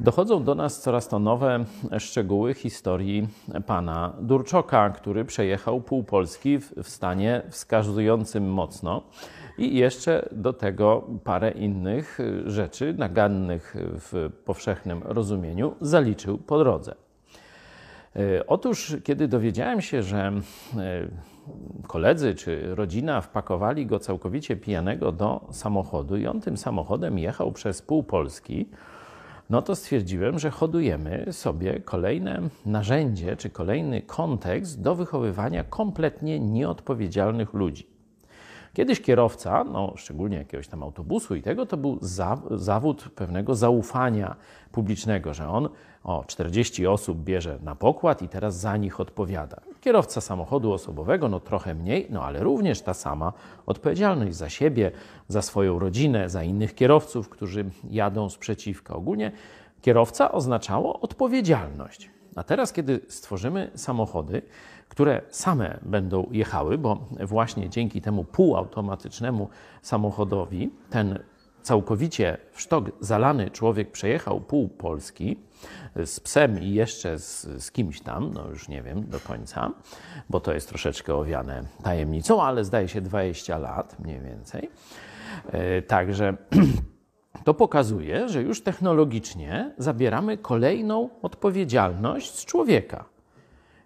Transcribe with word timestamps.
Dochodzą 0.00 0.44
do 0.44 0.54
nas 0.54 0.80
coraz 0.80 1.08
to 1.08 1.18
nowe 1.18 1.64
szczegóły 1.98 2.54
historii 2.54 3.28
pana 3.66 4.12
Durczoka, 4.20 4.90
który 4.90 5.24
przejechał 5.24 5.80
pół 5.80 6.04
Polski 6.04 6.58
w, 6.58 6.88
stanie 6.88 7.42
wskazującym 7.50 8.50
mocno. 8.50 9.02
I 9.58 9.76
jeszcze 9.76 10.28
do 10.32 10.52
tego 10.52 11.04
parę 11.24 11.50
innych 11.50 12.18
rzeczy, 12.46 12.94
nagannych 12.98 13.76
w 13.78 14.30
powszechnym 14.44 15.02
rozumieniu, 15.04 15.74
zaliczył 15.80 16.38
po 16.38 16.58
drodze. 16.58 16.94
Otóż, 18.46 18.96
kiedy 19.04 19.28
dowiedziałem 19.28 19.80
się, 19.80 20.02
że 20.02 20.32
koledzy 21.86 22.34
czy 22.34 22.74
rodzina 22.74 23.20
wpakowali 23.20 23.86
go 23.86 23.98
całkowicie 23.98 24.56
pijanego 24.56 25.12
do 25.12 25.40
samochodu 25.50 26.16
i 26.16 26.26
on 26.26 26.40
tym 26.40 26.56
samochodem 26.56 27.18
jechał 27.18 27.52
przez 27.52 27.82
pół 27.82 28.02
Polski, 28.02 28.68
no 29.50 29.62
to 29.62 29.76
stwierdziłem, 29.76 30.38
że 30.38 30.50
hodujemy 30.50 31.26
sobie 31.32 31.80
kolejne 31.80 32.40
narzędzie 32.66 33.36
czy 33.36 33.50
kolejny 33.50 34.02
kontekst 34.02 34.82
do 34.82 34.94
wychowywania 34.94 35.64
kompletnie 35.64 36.40
nieodpowiedzialnych 36.40 37.54
ludzi. 37.54 37.86
Kiedyś 38.74 39.00
kierowca, 39.00 39.64
no 39.64 39.92
szczególnie 39.96 40.36
jakiegoś 40.36 40.68
tam 40.68 40.82
autobusu 40.82 41.34
i 41.34 41.42
tego, 41.42 41.66
to 41.66 41.76
był 41.76 41.98
za, 42.00 42.38
zawód 42.50 43.08
pewnego 43.14 43.54
zaufania 43.54 44.36
publicznego, 44.72 45.34
że 45.34 45.48
on 45.48 45.68
o 46.04 46.24
40 46.26 46.86
osób 46.86 47.18
bierze 47.18 47.58
na 47.62 47.74
pokład 47.74 48.22
i 48.22 48.28
teraz 48.28 48.60
za 48.60 48.76
nich 48.76 49.00
odpowiada. 49.00 49.60
Kierowca 49.80 50.20
samochodu 50.20 50.72
osobowego, 50.72 51.28
no 51.28 51.40
trochę 51.40 51.74
mniej, 51.74 52.06
no 52.10 52.24
ale 52.24 52.42
również 52.42 52.80
ta 52.82 52.94
sama 52.94 53.32
odpowiedzialność 53.66 54.36
za 54.36 54.48
siebie, 54.48 54.90
za 55.28 55.42
swoją 55.42 55.78
rodzinę, 55.78 56.28
za 56.28 56.42
innych 56.42 56.74
kierowców, 56.74 57.28
którzy 57.28 57.64
jadą 57.90 58.30
sprzeciwka. 58.30 58.94
Ogólnie 58.94 59.32
kierowca 59.82 60.32
oznaczało 60.32 61.00
odpowiedzialność. 61.00 62.10
A 62.36 62.42
teraz, 62.42 62.72
kiedy 62.72 63.00
stworzymy 63.08 63.70
samochody, 63.74 64.42
które 64.88 65.22
same 65.30 65.78
będą 65.82 66.26
jechały, 66.30 66.78
bo 66.78 66.98
właśnie 67.20 67.70
dzięki 67.70 68.00
temu 68.00 68.24
półautomatycznemu 68.24 69.48
samochodowi 69.82 70.70
ten 70.90 71.18
całkowicie 71.68 72.36
w 72.52 72.60
sztok 72.60 72.84
zalany 73.00 73.50
człowiek 73.50 73.90
przejechał 73.90 74.40
pół 74.40 74.68
Polski 74.68 75.36
z 76.04 76.20
psem 76.20 76.62
i 76.62 76.74
jeszcze 76.74 77.18
z, 77.18 77.42
z, 77.64 77.70
kimś 77.70 78.00
tam, 78.00 78.30
no 78.34 78.48
już 78.48 78.68
nie 78.68 78.82
wiem 78.82 79.06
do 79.08 79.20
końca, 79.20 79.72
bo 80.30 80.40
to 80.40 80.54
jest 80.54 80.68
troszeczkę 80.68 81.14
owiane 81.14 81.62
tajemnicą, 81.82 82.42
ale 82.42 82.64
zdaje 82.64 82.88
się 82.88 83.00
20 83.00 83.58
lat 83.58 84.00
mniej 84.00 84.20
więcej. 84.20 84.70
E, 85.46 85.82
także 85.82 86.36
to 87.44 87.54
pokazuje, 87.54 88.28
że 88.28 88.42
już 88.42 88.62
technologicznie 88.62 89.74
zabieramy 89.78 90.38
kolejną 90.38 91.10
odpowiedzialność 91.22 92.34
z 92.34 92.44
człowieka. 92.44 93.04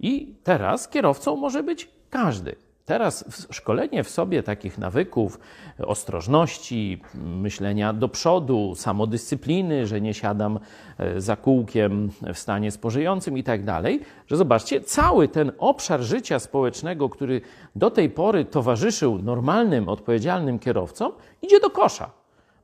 I 0.00 0.34
teraz 0.44 0.88
kierowcą 0.88 1.36
może 1.36 1.62
być 1.62 1.90
każdy. 2.10 2.67
Teraz 2.88 3.46
szkolenie 3.50 4.04
w 4.04 4.10
sobie 4.10 4.42
takich 4.42 4.78
nawyków, 4.78 5.40
ostrożności, 5.78 7.02
myślenia 7.14 7.92
do 7.92 8.08
przodu, 8.08 8.74
samodyscypliny, 8.76 9.86
że 9.86 10.00
nie 10.00 10.14
siadam 10.14 10.58
e, 10.98 11.20
za 11.20 11.36
kółkiem 11.36 12.10
w 12.34 12.38
stanie 12.38 12.70
spożyjącym 12.70 13.38
i 13.38 13.42
tak 13.42 13.64
dalej, 13.64 14.00
że 14.26 14.36
zobaczcie, 14.36 14.80
cały 14.80 15.28
ten 15.28 15.52
obszar 15.58 16.00
życia 16.00 16.38
społecznego, 16.38 17.08
który 17.08 17.40
do 17.76 17.90
tej 17.90 18.10
pory 18.10 18.44
towarzyszył 18.44 19.18
normalnym, 19.18 19.88
odpowiedzialnym 19.88 20.58
kierowcom, 20.58 21.12
idzie 21.42 21.60
do 21.60 21.70
kosza. 21.70 22.10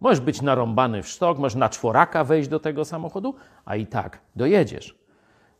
Możesz 0.00 0.20
być 0.20 0.42
narąbany 0.42 1.02
w 1.02 1.08
sztok, 1.08 1.38
możesz 1.38 1.56
na 1.56 1.68
czworaka 1.68 2.24
wejść 2.24 2.48
do 2.48 2.60
tego 2.60 2.84
samochodu, 2.84 3.34
a 3.64 3.76
i 3.76 3.86
tak 3.86 4.20
dojedziesz. 4.36 4.98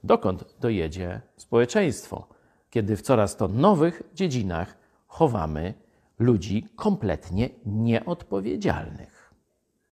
Dokąd 0.05 0.55
dojedzie 0.61 1.21
społeczeństwo? 1.37 2.35
Kiedy 2.75 2.97
w 2.97 3.03
coraz 3.03 3.37
to 3.37 3.49
nowych 3.49 4.03
dziedzinach 4.15 4.77
chowamy 5.07 5.75
ludzi 6.19 6.69
kompletnie 6.77 7.51
nieodpowiedzialnych. 7.67 9.14